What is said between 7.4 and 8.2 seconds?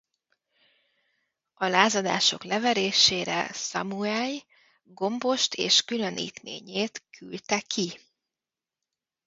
ki.